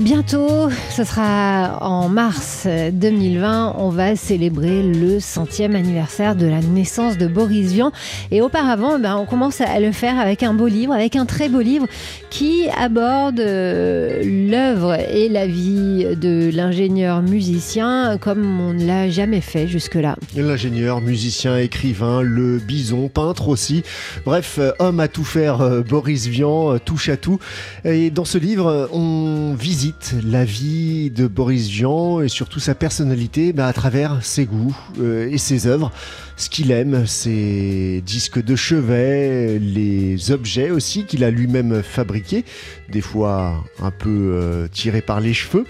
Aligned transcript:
Bientôt, 0.00 0.70
ce 0.90 1.04
sera 1.04 1.78
en 1.80 2.08
mars 2.08 2.66
2020, 2.66 3.76
on 3.78 3.90
va 3.90 4.16
célébrer 4.16 4.82
le 4.82 5.20
centième 5.20 5.76
anniversaire 5.76 6.34
de 6.34 6.46
la 6.46 6.60
naissance 6.60 7.16
de 7.16 7.28
Boris 7.28 7.70
Vian. 7.70 7.92
Et 8.32 8.42
auparavant, 8.42 8.98
ben, 8.98 9.16
on 9.16 9.24
commence 9.24 9.60
à 9.60 9.78
le 9.78 9.92
faire 9.92 10.18
avec 10.18 10.42
un 10.42 10.52
beau 10.52 10.66
livre, 10.66 10.92
avec 10.92 11.14
un 11.14 11.26
très 11.26 11.48
beau 11.48 11.60
livre 11.60 11.86
qui 12.28 12.66
aborde 12.76 13.38
euh, 13.38 14.20
l'œuvre 14.24 14.98
et 14.98 15.28
la 15.28 15.46
vie 15.46 16.04
de 16.16 16.50
l'ingénieur 16.52 17.22
musicien 17.22 18.18
comme 18.20 18.60
on 18.60 18.72
ne 18.72 18.84
l'a 18.84 19.08
jamais 19.10 19.40
fait 19.40 19.68
jusque-là. 19.68 20.16
L'ingénieur, 20.36 21.02
musicien, 21.02 21.56
écrivain, 21.56 22.20
le 22.20 22.58
bison, 22.58 23.08
peintre 23.08 23.46
aussi. 23.46 23.84
Bref, 24.24 24.56
euh, 24.58 24.72
homme 24.80 24.98
à 24.98 25.06
tout 25.06 25.22
faire, 25.22 25.60
euh, 25.60 25.82
Boris 25.82 26.26
Vian, 26.26 26.80
touche 26.80 27.08
à 27.10 27.16
tout. 27.16 27.38
Et 27.84 28.10
dans 28.10 28.24
ce 28.24 28.38
livre, 28.38 28.88
on 28.92 29.54
visite 29.56 29.83
la 30.30 30.44
vie 30.44 31.10
de 31.10 31.26
Boris 31.26 31.68
Vian 31.68 32.20
et 32.20 32.28
surtout 32.28 32.60
sa 32.60 32.74
personnalité 32.74 33.52
bah, 33.52 33.66
à 33.66 33.72
travers 33.72 34.24
ses 34.24 34.46
goûts 34.46 34.76
euh, 35.00 35.28
et 35.28 35.38
ses 35.38 35.66
œuvres. 35.66 35.90
Ce 36.36 36.48
qu'il 36.48 36.70
aime, 36.70 37.06
ses 37.06 38.02
disques 38.04 38.42
de 38.42 38.56
chevet, 38.56 39.58
les 39.58 40.30
objets 40.30 40.70
aussi 40.70 41.04
qu'il 41.04 41.22
a 41.22 41.30
lui-même 41.30 41.82
fabriqués, 41.82 42.44
des 42.88 43.00
fois 43.00 43.64
un 43.80 43.90
peu 43.90 44.08
euh, 44.10 44.68
tirés 44.68 45.02
par 45.02 45.20
les 45.20 45.34
cheveux. 45.34 45.64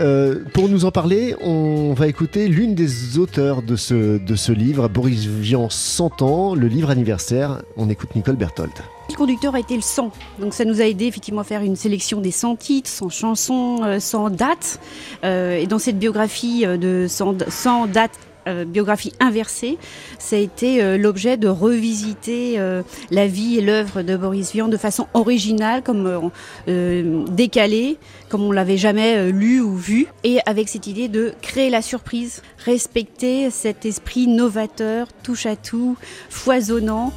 Euh, 0.00 0.36
pour 0.54 0.68
nous 0.70 0.86
en 0.86 0.90
parler, 0.90 1.36
on 1.42 1.92
va 1.92 2.06
écouter 2.06 2.48
l'une 2.48 2.74
des 2.74 3.18
auteurs 3.18 3.60
de 3.60 3.76
ce, 3.76 4.52
livre, 4.52 4.88
Boris 4.88 5.26
Vian 5.26 5.68
100 5.68 6.22
ans, 6.22 6.54
le 6.54 6.68
livre 6.68 6.88
anniversaire. 6.88 7.62
On 7.76 7.90
écoute 7.90 8.14
Nicole 8.14 8.36
Berthold. 8.36 8.72
Le 9.10 9.16
conducteur 9.16 9.54
a 9.54 9.60
été 9.60 9.74
le 9.74 9.82
100. 9.82 10.10
Donc 10.38 10.54
ça 10.54 10.64
nous 10.64 10.80
a 10.80 10.84
aidé 10.84 11.04
effectivement 11.04 11.42
à 11.42 11.44
faire 11.44 11.60
une 11.60 11.76
sélection 11.76 12.20
des 12.22 12.30
100 12.30 12.56
titres, 12.56 12.88
100 12.88 13.08
chansons, 13.10 13.98
100 13.98 14.26
euh, 14.26 14.30
dates. 14.30 14.80
Euh, 15.24 15.56
et 15.56 15.66
dans 15.66 15.78
cette 15.78 15.98
biographie 15.98 16.64
de 16.64 17.06
100, 17.06 17.50
100 17.50 17.88
dates 17.88 18.18
euh, 18.46 18.64
biographie 18.64 19.12
inversée, 19.20 19.76
ça 20.18 20.36
a 20.36 20.38
été 20.38 20.82
euh, 20.82 20.96
l'objet 20.96 21.36
de 21.36 21.48
revisiter 21.48 22.58
euh, 22.58 22.82
la 23.10 23.26
vie 23.26 23.58
et 23.58 23.60
l'œuvre 23.60 24.02
de 24.02 24.16
Boris 24.16 24.52
Vian 24.52 24.68
de 24.68 24.76
façon 24.78 25.06
originale, 25.14 25.82
comme 25.82 26.30
décalée, 26.66 27.98
comme 28.28 28.42
on 28.42 28.52
l'avait 28.52 28.76
jamais 28.76 29.30
lu 29.30 29.60
ou 29.60 29.76
vu, 29.76 30.06
et 30.24 30.38
avec 30.46 30.68
cette 30.68 30.86
idée 30.86 31.08
de 31.08 31.32
créer 31.42 31.70
la 31.70 31.82
surprise, 31.82 32.42
respecter 32.64 33.50
cet 33.50 33.84
esprit 33.84 34.26
novateur, 34.26 35.08
touche 35.22 35.46
à 35.46 35.56
tout, 35.56 35.96
foisonnant, 36.28 37.12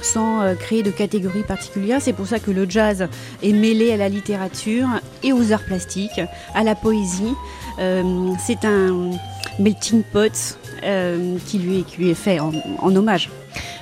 sans 0.00 0.54
créer 0.56 0.82
de 0.82 0.90
catégories 0.90 1.42
particulières. 1.42 2.00
C'est 2.00 2.12
pour 2.12 2.26
ça 2.26 2.38
que 2.38 2.50
le 2.50 2.68
jazz 2.68 3.08
est 3.42 3.52
mêlé 3.52 3.92
à 3.92 3.96
la 3.96 4.08
littérature 4.08 4.88
et 5.22 5.32
aux 5.32 5.52
arts 5.52 5.64
plastiques, 5.64 6.20
à 6.54 6.62
la 6.62 6.74
poésie. 6.74 7.34
C'est 7.78 8.64
un 8.64 9.10
melting 9.58 10.02
pot 10.02 10.58
euh, 10.82 11.36
qui, 11.46 11.58
lui, 11.58 11.84
est 12.10 12.14
fait 12.14 12.40
en 12.40 12.96
hommage. 12.96 13.28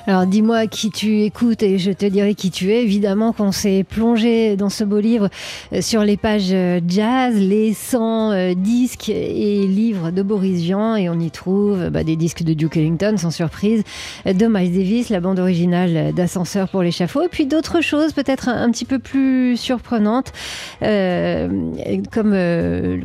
Alors 0.07 0.25
dis-moi 0.25 0.65
qui 0.65 0.89
tu 0.89 1.21
écoutes 1.21 1.61
et 1.61 1.77
je 1.77 1.91
te 1.91 2.07
dirai 2.07 2.33
qui 2.33 2.49
tu 2.49 2.71
es. 2.71 2.81
Évidemment 2.81 3.33
qu'on 3.33 3.51
s'est 3.51 3.85
plongé 3.87 4.55
dans 4.55 4.69
ce 4.69 4.83
beau 4.83 4.99
livre 4.99 5.29
euh, 5.73 5.81
sur 5.81 6.03
les 6.03 6.17
pages 6.17 6.49
euh, 6.51 6.81
jazz, 6.87 7.35
les 7.35 7.75
100 7.75 8.31
euh, 8.31 8.53
disques 8.55 9.09
et 9.09 9.67
livres 9.67 10.09
de 10.09 10.23
Boris 10.23 10.61
Vian 10.61 10.95
et 10.95 11.07
on 11.07 11.19
y 11.19 11.29
trouve 11.29 11.89
bah, 11.89 12.03
des 12.03 12.15
disques 12.15 12.41
de 12.41 12.53
Duke 12.53 12.77
Ellington 12.77 13.15
sans 13.17 13.29
surprise, 13.29 13.83
de 14.25 14.47
Miles 14.47 14.73
Davis, 14.73 15.09
la 15.09 15.19
bande 15.19 15.37
originale 15.39 16.13
d'Ascenseur 16.15 16.67
pour 16.69 16.81
l'échafaud 16.81 17.21
et 17.21 17.29
puis 17.29 17.45
d'autres 17.45 17.81
choses 17.81 18.13
peut-être 18.13 18.49
un, 18.49 18.71
petit 18.71 18.85
peu 18.85 18.97
plus 18.97 19.55
surprenantes 19.57 20.31
comme, 20.79 22.35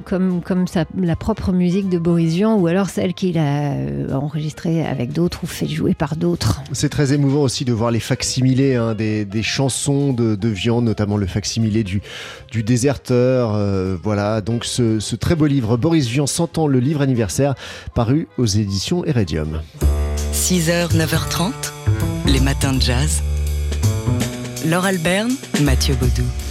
comme, 0.05 0.41
comme 0.43 0.65
la 0.99 1.17
propre 1.17 1.53
musique 1.53 1.91
de 1.91 1.99
Boris 1.99 2.35
Vian 2.35 2.57
ou 2.57 2.67
alors 2.67 2.89
celle 2.89 3.13
qu'il 3.13 3.37
a 3.39 3.75
enregistrée 4.13 4.87
avec 4.87 5.13
d'autres 5.13 5.45
ou 5.45 5.47
fait 5.47 5.69
jouer 5.69 5.95
par 5.95 6.17
d'autres. 6.17 6.63
Très 6.89 7.13
émouvant 7.13 7.43
aussi 7.43 7.65
de 7.65 7.73
voir 7.73 7.91
les 7.91 8.01
facsimilés 8.01 8.75
hein, 8.75 8.95
des, 8.95 9.43
chansons 9.43 10.13
de, 10.13 10.35
de 10.35 10.49
Vian, 10.49 10.83
notamment 10.83 11.17
le 11.17 11.27
facsimilé 11.27 11.85
du, 11.85 12.03
du 12.51 12.63
déserteur. 12.63 13.55
Euh, 13.55 13.97
voilà, 14.03 14.41
donc 14.41 14.65
ce, 14.65 15.15
très 15.17 15.35
beau 15.35 15.47
livre, 15.47 15.77
Boris 15.77 16.07
Vian 16.09 16.27
100 16.27 16.59
ans, 16.59 16.67
le 16.67 16.81
livre 16.81 17.03
anniversaire, 17.03 17.55
paru 17.95 18.29
aux 18.39 18.47
éditions 18.47 19.05
Heredium. 19.05 19.61
6h, 20.33 20.95
9h30, 20.97 21.53
les 22.27 22.41
matins 22.41 22.73
de 22.73 22.83
jazz. 22.83 23.23
Laure 24.67 24.85
Alberne, 24.85 25.33
Mathieu 25.63 25.95
Baudou. 25.95 26.46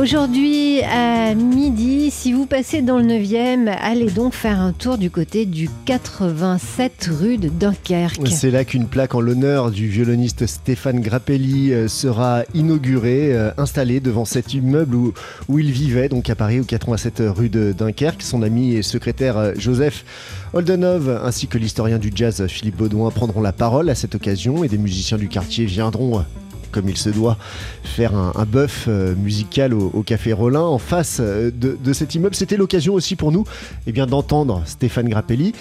Aujourd'hui 0.00 0.80
à 0.80 1.34
midi, 1.34 2.10
si 2.10 2.32
vous 2.32 2.46
passez 2.46 2.80
dans 2.80 2.96
le 2.96 3.04
9e, 3.04 3.68
allez 3.68 4.08
donc 4.08 4.32
faire 4.32 4.58
un 4.58 4.72
tour 4.72 4.96
du 4.96 5.10
côté 5.10 5.44
du 5.44 5.68
87 5.84 7.10
rue 7.20 7.36
de 7.36 7.50
Dunkerque. 7.50 8.26
C'est 8.28 8.50
là 8.50 8.64
qu'une 8.64 8.86
plaque 8.86 9.14
en 9.14 9.20
l'honneur 9.20 9.70
du 9.70 9.88
violoniste 9.88 10.46
Stéphane 10.46 11.02
Grappelli 11.02 11.74
euh, 11.74 11.86
sera 11.86 12.44
inaugurée, 12.54 13.34
euh, 13.34 13.50
installée 13.58 14.00
devant 14.00 14.24
cet 14.24 14.54
immeuble 14.54 14.96
où, 14.96 15.58
il 15.58 15.70
vivait, 15.70 16.08
donc 16.08 16.30
à 16.30 16.34
Paris 16.34 16.60
au 16.60 16.64
87 16.64 17.22
rue 17.26 17.50
de 17.50 17.72
Dunkerque. 17.76 18.22
Son 18.22 18.40
ami 18.40 18.76
et 18.76 18.82
secrétaire 18.82 19.36
euh, 19.36 19.52
Joseph 19.58 20.06
Oldenov 20.54 21.10
ainsi 21.22 21.46
que 21.46 21.58
l'historien 21.58 21.98
du 21.98 22.10
jazz 22.14 22.46
Philippe 22.46 22.76
Baudouin 22.76 23.10
prendront 23.10 23.42
la 23.42 23.52
parole 23.52 23.90
à 23.90 23.94
cette 23.94 24.14
occasion 24.14 24.64
et 24.64 24.68
des 24.68 24.78
musiciens 24.78 25.18
du 25.18 25.28
quartier 25.28 25.66
viendront 25.66 26.24
comme 26.70 26.88
il 26.88 26.96
se 26.96 27.10
doit, 27.10 27.36
faire 27.82 28.14
un, 28.14 28.44
bœuf 28.44 28.86
euh, 28.88 29.14
musical 29.14 29.74
au, 29.74 30.02
Café 30.02 30.32
Rollin 30.32 30.62
en 30.62 30.78
face 30.78 31.18
euh, 31.20 31.50
de, 31.50 31.92
cet 31.92 32.14
immeuble. 32.14 32.34
C'était 32.34 32.56
l'occasion 32.56 32.94
aussi 32.94 33.16
pour 33.16 33.32
nous 33.32 33.44
eh 33.86 33.92
d'entendre 33.92 34.62
Stéphane 34.64 35.08
Grappelli 35.08 35.52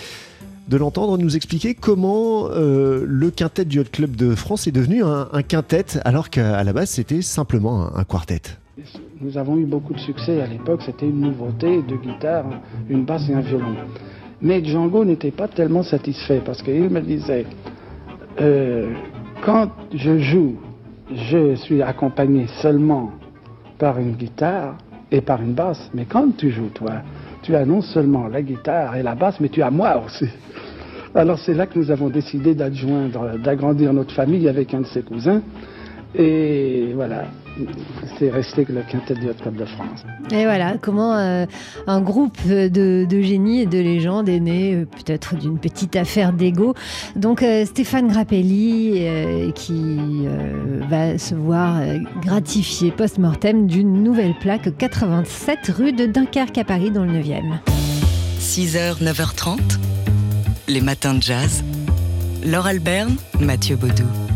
de 0.67 0.77
l'entendre 0.77 1.17
nous 1.17 1.35
expliquer 1.35 1.73
comment 1.73 2.47
euh, 2.51 3.03
le 3.05 3.31
quintet 3.31 3.65
du 3.65 3.79
Hot 3.79 3.85
Club 3.91 4.15
de 4.15 4.35
France 4.35 4.67
est 4.67 4.71
devenu 4.71 5.03
un, 5.03 5.41
quintet 5.41 5.85
alors 6.05 6.29
qu'à 6.29 6.63
la 6.63 6.73
base 6.73 6.91
c'était 6.91 7.23
simplement 7.23 7.95
un, 7.95 8.03
quartet. 8.03 8.41
Nous 9.19 9.37
avons 9.37 9.57
eu 9.57 9.65
beaucoup 9.65 9.93
de 9.93 9.99
succès 9.99 10.39
à 10.41 10.45
l'époque, 10.45 10.81
c'était 10.85 11.07
une 11.07 11.21
nouveauté, 11.21 11.81
deux 11.81 11.97
guitares, 11.97 12.45
une 12.87 13.03
basse 13.03 13.27
et 13.29 13.33
un 13.33 13.41
violon. 13.41 13.75
Mais 14.41 14.63
Django 14.63 15.03
n'était 15.03 15.31
pas 15.31 15.47
tellement 15.47 15.81
satisfait 15.81 16.41
parce 16.45 16.61
qu'il 16.61 16.89
me 16.89 17.01
disait, 17.01 17.47
quand 19.43 19.71
je 19.93 20.19
joue 20.19 20.55
je 21.13 21.55
suis 21.55 21.81
accompagné 21.81 22.47
seulement 22.61 23.11
par 23.77 23.99
une 23.99 24.13
guitare 24.13 24.75
et 25.11 25.21
par 25.21 25.41
une 25.41 25.53
basse. 25.53 25.89
Mais 25.93 26.05
quand 26.05 26.35
tu 26.37 26.51
joues, 26.51 26.69
toi, 26.73 27.01
tu 27.41 27.55
as 27.55 27.65
non 27.65 27.81
seulement 27.81 28.27
la 28.27 28.41
guitare 28.41 28.95
et 28.95 29.03
la 29.03 29.15
basse, 29.15 29.39
mais 29.39 29.49
tu 29.49 29.61
as 29.61 29.71
moi 29.71 30.01
aussi. 30.05 30.29
Alors 31.15 31.39
c'est 31.39 31.55
là 31.55 31.65
que 31.65 31.79
nous 31.79 31.89
avons 31.89 32.09
décidé 32.09 32.53
d'adjoindre, 32.53 33.37
d'agrandir 33.39 33.93
notre 33.93 34.13
famille 34.13 34.47
avec 34.47 34.73
un 34.73 34.81
de 34.81 34.85
ses 34.85 35.01
cousins. 35.01 35.41
Et 36.15 36.91
voilà, 36.93 37.25
c'est 38.17 38.29
resté 38.29 38.65
le 38.69 38.81
quintet 38.83 39.15
du 39.15 39.29
Hot 39.29 39.33
Club 39.41 39.55
de 39.55 39.65
France. 39.65 40.03
Et 40.31 40.43
voilà, 40.43 40.75
comment 40.79 41.15
euh, 41.15 41.45
un 41.87 42.01
groupe 42.01 42.37
de, 42.47 43.21
génies 43.21 43.61
et 43.61 43.65
de 43.65 43.79
légendes 43.79 44.29
est 44.29 44.39
né 44.39 44.73
euh, 44.73 44.85
peut-être 44.85 45.35
d'une 45.35 45.57
petite 45.57 45.95
affaire 45.95 46.33
d'ego. 46.33 46.73
Donc 47.15 47.43
euh, 47.43 47.65
Stéphane 47.65 48.07
Grappelli 48.07 49.05
qui 49.55 50.27
va 50.89 51.17
se 51.17 51.35
voir 51.35 51.81
gratifié 52.21 52.91
post-mortem 52.91 53.67
d'une 53.67 54.03
nouvelle 54.03 54.33
plaque 54.39 54.75
87 54.77 55.59
rue 55.77 55.93
de 55.93 56.05
Dunkerque 56.05 56.57
à 56.57 56.63
Paris 56.63 56.91
dans 56.91 57.05
le 57.05 57.13
9e. 57.13 57.59
6h, 58.39 59.03
9h30, 59.03 59.59
les 60.67 60.81
matins 60.81 61.13
de 61.13 61.21
jazz. 61.21 61.63
Laure 62.45 62.67
Alberne, 62.67 63.15
Mathieu 63.39 63.75
Baudou. 63.75 64.28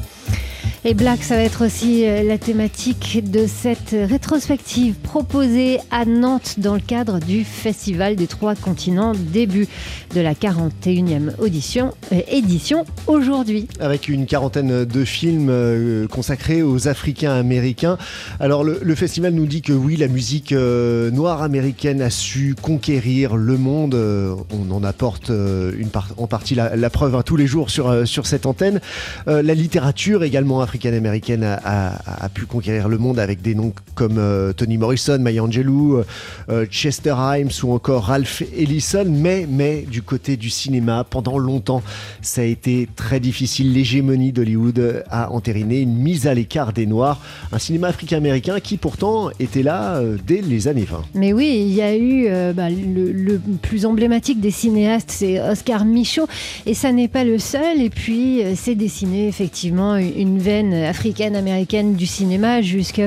Et 0.86 0.96
Black, 0.96 1.24
ça 1.24 1.38
va 1.38 1.44
être 1.44 1.66
aussi 1.66 2.06
euh, 2.06 2.24
la 2.24 2.38
thématique 2.38 3.24
de 3.24 3.48
cette 3.48 3.96
rétrospective 3.98 4.96
proposée 4.96 5.80
à 5.92 6.04
Nantes 6.04 6.56
dans 6.58 6.74
le 6.74 6.82
cadre 6.82 7.22
du 7.22 7.46
Festival 7.46 8.18
des 8.18 8.28
Trois 8.28 8.54
Continents, 8.54 9.14
début 9.14 9.70
de 10.14 10.20
la 10.20 10.34
41e 10.34 11.40
audition, 11.40 11.94
euh, 12.12 12.20
édition 12.28 12.84
aujourd'hui. 13.08 13.70
Avec 13.80 14.10
une 14.10 14.26
quarantaine 14.26 14.84
de 14.84 15.06
films 15.06 15.48
euh, 15.50 16.06
consacrés 16.10 16.64
aux 16.64 16.90
Africains 16.90 17.32
américains. 17.32 17.98
Alors 18.42 18.66
le, 18.66 18.96
festival 18.96 19.34
nous 19.34 19.46
dit 19.46 19.62
que 19.62 19.72
oui, 19.72 19.96
la 19.96 20.10
musique 20.10 20.52
noire 20.52 21.44
américaine 21.44 22.02
a 22.02 22.10
su 22.10 22.56
conquérir 22.62 23.38
le 23.38 23.58
monde. 23.58 23.96
on 23.96 24.72
en 24.72 24.84
apporte 24.84 25.30
une 25.30 25.90
en 26.18 26.28
partie 26.28 26.56
la, 26.56 26.90
preuve 26.90 27.16
hein, 27.16 27.24
tous 27.26 27.38
les 27.38 27.48
jours 27.48 27.70
sur, 27.70 28.06
sur 28.08 28.28
cette 28.28 28.46
antenne. 28.46 28.82
la 29.26 29.54
littérature 29.54 30.24
également 30.24 30.62
africaine 30.62 30.73
africaine-américaine 30.74 31.44
a, 31.44 32.30
pu 32.34 32.48
conquérir 32.48 32.90
le 32.90 32.98
monde 32.98 33.20
avec 33.20 33.44
des 33.44 33.54
noms 33.54 33.74
comme 33.94 34.18
euh, 34.18 34.54
Tony 34.54 34.80
Morrison, 34.80 35.20
Maya 35.20 35.44
Angelou, 35.44 36.02
euh, 36.50 36.66
Chester 36.66 37.14
Himes 37.16 37.52
ou 37.62 37.74
encore 37.74 38.06
Ralph 38.06 38.42
Ellison. 38.58 39.06
Mais, 39.08 39.46
mais 39.48 39.86
du 39.88 40.02
côté 40.02 40.36
du 40.36 40.50
cinéma, 40.50 41.06
pendant 41.08 41.38
longtemps, 41.38 41.84
ça 42.24 42.42
a 42.42 42.46
été 42.46 42.88
très 42.96 43.20
difficile. 43.20 43.72
L'hégémonie 43.72 44.32
d'Hollywood 44.32 45.04
a 45.12 45.32
entériné 45.32 45.80
une 45.80 45.96
mise 45.96 46.26
à 46.26 46.34
l'écart 46.34 46.74
des 46.74 46.88
Noirs. 46.88 47.22
Un 47.52 47.60
cinéma 47.60 47.90
africain-américain 47.90 48.60
qui 48.60 48.78
pourtant 48.78 49.30
était 49.40 49.62
là 49.62 50.02
dès 50.26 50.42
les 50.42 50.68
années 50.68 50.88
20. 50.90 51.04
Mais 51.14 51.34
oui, 51.34 51.66
il 51.68 51.74
y 51.76 51.84
a 51.84 51.96
eu 51.96 52.54
bah, 52.56 52.72
le, 52.72 53.12
le, 53.12 53.40
plus 53.62 53.86
emblématique 53.86 54.40
des 54.40 54.50
cinéastes, 54.50 55.12
c'est 55.12 55.40
Oscar 55.40 55.86
Michaud. 55.86 56.28
Et 56.66 56.74
ça 56.74 56.92
n'est 56.92 57.08
pas 57.08 57.24
le 57.24 57.38
seul. 57.38 57.80
Et 57.80 57.92
puis, 57.92 58.42
c'est 58.56 58.76
dessiné 58.76 59.28
effectivement 59.28 59.98
une 59.98 60.40
veine 60.40 60.63
africaine-américaine 60.72 61.96
du 61.96 62.06
cinéma 62.06 62.62
jusque 62.62 63.02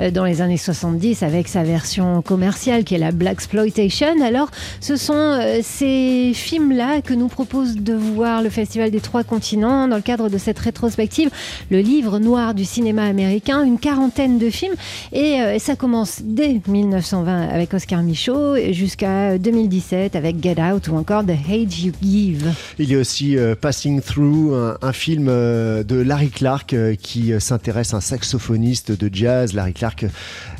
euh, 0.00 0.10
dans 0.10 0.24
les 0.24 0.40
années 0.40 0.56
70 0.56 1.22
avec 1.22 1.48
sa 1.48 1.62
version 1.62 2.22
commerciale 2.22 2.84
qui 2.84 2.94
est 2.94 2.98
la 2.98 3.12
Black 3.12 3.40
Exploitation. 3.40 4.22
Alors, 4.22 4.50
ce 4.80 4.96
sont 4.96 5.14
euh, 5.14 5.60
ces 5.62 6.32
films-là 6.34 7.00
que 7.00 7.14
nous 7.14 7.28
propose 7.28 7.76
de 7.76 7.94
voir 7.94 8.42
le 8.42 8.50
Festival 8.50 8.90
des 8.90 9.00
Trois 9.00 9.24
Continents 9.24 9.88
dans 9.88 9.96
le 9.96 10.02
cadre 10.02 10.28
de 10.28 10.36
cette 10.36 10.58
rétrospective, 10.58 11.30
le 11.70 11.80
livre 11.80 12.18
noir 12.18 12.52
du 12.52 12.66
cinéma 12.66 13.04
américain, 13.04 13.64
une 13.64 13.78
quarantaine 13.78 14.38
de 14.38 14.50
films. 14.50 14.74
Et 15.12 15.40
euh, 15.40 15.58
ça 15.58 15.74
commence 15.74 16.20
dès 16.22 16.60
1920 16.68 17.48
avec 17.48 17.72
Oscar 17.72 18.02
Michaud 18.02 18.56
jusqu'à 18.72 19.38
2017 19.38 20.16
avec 20.16 20.42
Get 20.42 20.56
Out 20.60 20.88
ou 20.88 20.96
encore 20.96 21.24
The 21.24 21.30
Hate 21.30 21.82
You 21.82 21.92
Give. 22.02 22.52
Il 22.78 22.90
y 22.90 22.94
a 22.94 22.98
aussi 22.98 23.36
Passing 23.60 24.02
Through, 24.02 24.54
un 24.82 24.92
film 24.92 25.26
de 25.26 26.02
Larry 26.02 26.30
Clark 26.30 26.74
qui 27.00 27.32
s'intéresse 27.40 27.94
à 27.94 27.98
un 27.98 28.00
saxophoniste 28.00 28.92
de 28.92 29.10
jazz. 29.12 29.54
Larry 29.54 29.72
Clark 29.72 30.06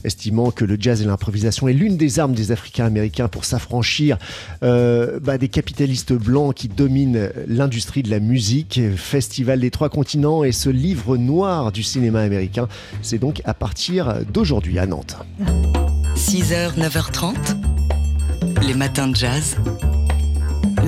estimant 0.04 0.50
que 0.50 0.64
le 0.64 0.76
jazz 0.78 1.02
et 1.02 1.04
l'improvisation 1.04 1.68
est 1.68 1.72
l'une 1.72 1.96
des 1.96 2.18
armes 2.18 2.34
des 2.34 2.52
Africains 2.52 2.86
américains 2.86 3.28
pour 3.28 3.44
s'affranchir 3.44 4.18
euh, 4.62 5.20
bah, 5.20 5.38
des 5.38 5.48
capitalistes 5.48 6.12
blancs 6.12 6.54
qui 6.54 6.68
dominent 6.68 7.30
l'industrie 7.46 8.02
de 8.02 8.10
la 8.10 8.20
musique. 8.20 8.80
Festival 8.96 9.60
des 9.60 9.70
trois 9.70 9.88
continents 9.88 10.44
et 10.44 10.52
ce 10.52 10.70
livre 10.70 11.16
noir 11.16 11.72
du 11.72 11.82
cinéma 11.82 12.20
américain, 12.20 12.68
c'est 13.02 13.18
donc 13.18 13.42
à 13.44 13.54
partir 13.54 14.24
d'aujourd'hui 14.32 14.78
à 14.78 14.86
Nantes. 14.86 15.16
6h, 16.16 16.78
9h30, 16.78 17.34
les 18.66 18.74
matins 18.74 19.08
de 19.08 19.16
jazz. 19.16 19.56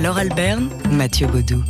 Laure 0.01 0.17
Alberne, 0.17 0.69
Mathieu 0.91 1.27
Baudou. 1.27 1.63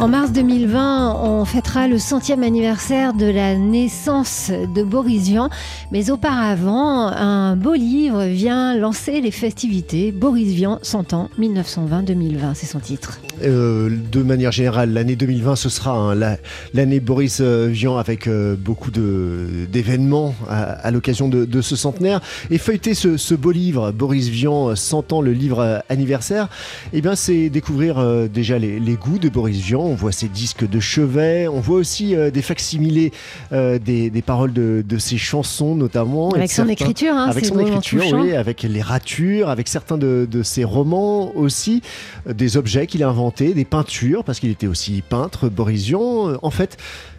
En 0.00 0.06
mars 0.06 0.30
2020, 0.30 1.16
on 1.24 1.44
fêtera 1.44 1.88
le 1.88 1.98
centième 1.98 2.44
anniversaire 2.44 3.14
de 3.14 3.26
la 3.26 3.56
naissance 3.56 4.52
de 4.52 4.84
Boris 4.84 5.26
Vian. 5.26 5.50
Mais 5.90 6.10
auparavant, 6.10 7.08
un 7.08 7.56
beau 7.56 7.74
livre 7.74 8.24
vient 8.26 8.76
lancer 8.76 9.20
les 9.20 9.32
festivités. 9.32 10.12
Boris 10.12 10.54
Vian, 10.54 10.78
100 10.82 11.14
ans, 11.14 11.30
1920-2020, 11.40 12.54
c'est 12.54 12.66
son 12.66 12.78
titre. 12.78 13.18
Euh, 13.42 13.90
de 14.12 14.22
manière 14.22 14.52
générale, 14.52 14.92
l'année 14.92 15.16
2020, 15.16 15.56
ce 15.56 15.68
sera 15.68 15.92
hein, 15.92 16.36
l'année 16.74 17.00
Boris 17.00 17.38
euh, 17.40 17.68
Vian 17.70 17.96
avec 17.96 18.26
euh, 18.26 18.56
beaucoup 18.56 18.90
d'événements 18.90 20.34
à, 20.48 20.90
l'occasion 20.90 21.28
de, 21.28 21.60
ce 21.60 21.76
centenaire. 21.76 22.20
Et 22.50 22.58
feuilleter 22.58 22.94
ce, 22.94 23.34
beau 23.34 23.50
livre, 23.50 23.92
Boris 23.92 24.28
Vian, 24.28 24.74
100 24.74 25.12
ans, 25.12 25.20
le 25.20 25.32
livre 25.32 25.82
anniversaire, 25.88 26.48
eh 26.92 27.00
bien, 27.00 27.14
c'est 27.14 27.48
découvrir 27.50 28.28
déjà 28.28 28.58
les, 28.58 28.80
les 28.80 28.94
goûts 28.94 29.18
de 29.18 29.28
Boris 29.28 29.58
Vian 29.58 29.80
on 29.80 29.94
voit 29.94 30.12
ses 30.12 30.28
disques 30.28 30.68
de 30.68 30.80
chevet, 30.80 31.48
on 31.48 31.60
voit 31.60 31.78
aussi 31.78 32.14
des 32.32 32.42
facsimilés 32.42 33.12
euh, 33.52 33.78
des, 33.78 34.22
paroles 34.22 34.52
de, 34.52 34.98
ses 34.98 35.16
chansons 35.16 35.74
notamment. 35.74 36.30
Avec 36.30 36.50
son 36.50 36.68
écriture, 36.68 37.14
hein, 37.14 37.28
avec 37.28 37.44
son 37.44 37.58
écriture, 37.58 38.02
oui, 38.14 38.34
avec 38.34 38.62
les 38.62 38.82
ratures, 38.82 39.48
avec 39.48 39.68
certains 39.68 39.98
de, 39.98 40.42
ses 40.42 40.64
romans 40.64 41.34
aussi, 41.34 41.82
des 42.28 42.56
objets 42.56 42.86
qu'il 42.86 43.02
a 43.02 43.08
inventés, 43.08 43.27
des 43.30 43.64
peintures, 43.64 44.24
parce 44.24 44.40
qu'il 44.40 44.50
était 44.50 44.66
aussi 44.66 45.02
peintre, 45.08 45.48
Borision. 45.48 46.38
En 46.42 46.50
fait, 46.50 46.76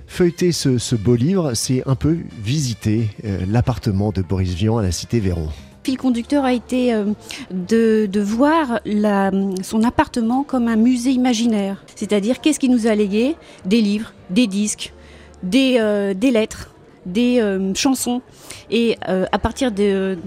feuilleter 0.08 0.52
ce, 0.52 0.96
beau 0.96 1.16
livre, 1.16 1.54
c'est 1.54 1.84
un 1.88 1.96
peu 1.96 2.18
visiter 2.44 3.10
l'appartement 3.48 4.12
de 4.12 4.22
Boris 4.22 4.54
Vian 4.54 4.78
à 4.78 4.82
la 4.82 4.92
cité 4.92 5.20
Véron 5.20 5.50
fil 5.84 5.98
conducteur 5.98 6.46
a 6.46 6.54
été 6.54 6.94
euh, 6.94 7.06
de, 7.52 8.20
voir 8.20 8.80
son 9.64 9.84
appartement 9.84 10.44
comme 10.44 10.68
un 10.68 10.76
musée 10.76 11.12
imaginaire. 11.12 11.84
C'est-à-dire 11.96 12.42
qu'est-ce 12.42 12.60
qu'il 12.60 12.72
nous 12.72 12.88
a 12.88 12.96
légué 12.96 13.36
Des 13.66 13.82
livres, 13.82 14.14
des 14.30 14.48
disques, 14.48 14.94
des, 15.44 15.78
euh, 15.80 16.14
lettres, 16.14 16.70
des 17.06 17.40
euh, 17.42 17.74
chansons. 17.74 18.22
Et 18.70 18.98
à 19.08 19.40
partir 19.40 19.72
de, 19.72 20.18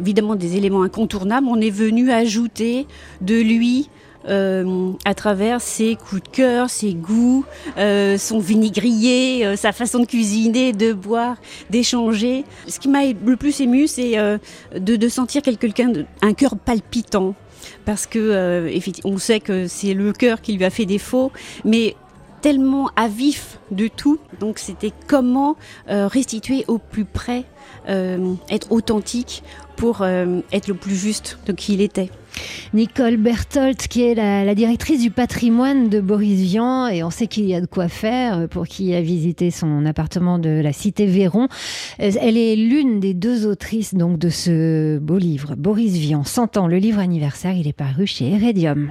évidemment 0.00 0.36
des 0.36 0.56
éléments 0.56 0.82
incontournables, 0.82 1.48
on 1.48 1.60
est 1.60 1.70
venu 1.70 2.12
ajouter 2.12 2.86
de 3.20 3.34
lui 3.34 3.88
euh, 4.28 4.92
à 5.06 5.14
travers 5.14 5.62
ses 5.62 5.96
coups 5.96 6.22
de 6.22 6.28
cœur, 6.28 6.68
ses 6.68 6.92
goûts, 6.92 7.44
euh, 7.78 8.18
son 8.18 8.38
vinaigrier, 8.38 9.46
euh, 9.46 9.56
sa 9.56 9.72
façon 9.72 10.00
de 10.00 10.04
cuisiner, 10.04 10.72
de 10.72 10.92
boire, 10.92 11.36
d'échanger. 11.70 12.44
Ce 12.68 12.78
qui 12.78 12.88
m'a 12.88 13.06
le 13.06 13.36
plus 13.36 13.60
ému, 13.60 13.86
c'est 13.86 14.16
de, 14.76 15.08
sentir 15.08 15.42
quelqu'un, 15.42 15.92
un 16.20 16.34
cœur 16.34 16.56
palpitant. 16.56 17.34
Parce 17.84 18.06
que 18.06 18.70
on 19.04 19.18
sait 19.18 19.40
que 19.40 19.66
c'est 19.66 19.94
le 19.94 20.12
cœur 20.12 20.40
qui 20.40 20.54
lui 20.54 20.64
a 20.64 20.70
fait 20.70 20.86
défaut, 20.86 21.32
mais 21.64 21.96
tellement 22.40 22.90
à 22.96 23.08
vif 23.08 23.58
de 23.70 23.88
tout. 23.88 24.18
Donc 24.38 24.58
c'était 24.58 24.92
comment 25.06 25.56
restituer 25.88 26.64
au 26.68 26.78
plus 26.78 27.04
près, 27.04 27.44
être 27.86 28.70
authentique 28.70 29.42
pour 29.76 30.04
être 30.04 30.68
le 30.68 30.74
plus 30.74 30.96
juste 30.96 31.38
de 31.46 31.52
qui 31.52 31.74
il 31.74 31.80
était. 31.80 32.10
Nicole 32.74 33.16
Berthold, 33.16 33.76
qui 33.76 34.02
est 34.02 34.14
la, 34.14 34.54
directrice 34.54 35.00
du 35.00 35.10
patrimoine 35.10 35.88
de 35.88 36.00
Boris 36.00 36.40
Vian, 36.40 36.88
et 36.88 37.02
on 37.02 37.10
sait 37.10 37.26
qu'il 37.26 37.44
y 37.44 37.54
a 37.54 37.60
de 37.60 37.66
quoi 37.66 37.88
faire 37.88 38.48
pour 38.48 38.66
qui 38.66 38.94
a 38.94 39.00
visité 39.00 39.50
son 39.50 39.86
appartement 39.86 40.38
de 40.38 40.60
la 40.60 40.72
cité 40.72 41.06
Véron. 41.06 41.48
Euh, 42.00 42.10
elle 42.20 42.36
est 42.36 42.56
l'une 42.56 43.00
des 43.00 43.14
deux 43.14 43.46
autrices 43.46 43.94
donc 43.94 44.18
de 44.18 44.28
ce 44.28 44.98
beau 44.98 45.18
livre, 45.18 45.54
Boris 45.56 45.92
Vian, 45.92 46.24
100 46.24 46.56
ans, 46.56 46.66
le 46.66 46.78
livre 46.78 46.98
anniversaire, 46.98 47.54
il 47.56 47.68
est 47.68 47.72
paru 47.72 48.06
chez 48.06 48.30
Heredium. 48.30 48.88